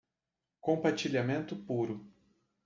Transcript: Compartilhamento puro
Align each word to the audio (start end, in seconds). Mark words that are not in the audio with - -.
Compartilhamento 0.59 1.55
puro 1.57 2.01